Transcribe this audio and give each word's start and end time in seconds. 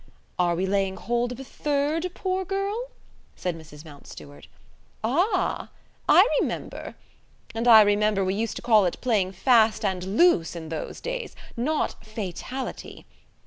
"Are 0.39 0.55
we 0.55 0.65
laying 0.65 0.97
hold 0.97 1.31
of 1.31 1.39
a 1.39 1.43
third 1.43 2.09
poor 2.15 2.43
girl?" 2.43 2.85
said 3.35 3.55
Mrs. 3.55 3.85
Mountstuart. 3.85 4.47
"Ah! 5.03 5.69
I 6.09 6.27
remember. 6.41 6.95
And 7.53 7.67
I 7.67 7.81
remember 7.83 8.25
we 8.25 8.33
used 8.33 8.55
to 8.55 8.63
call 8.63 8.85
it 8.85 8.99
playing 8.99 9.33
fast 9.33 9.85
and 9.85 10.17
loose 10.17 10.55
in 10.55 10.69
those 10.69 11.01
days, 11.01 11.35
not 11.55 12.03
fatality. 12.03 13.05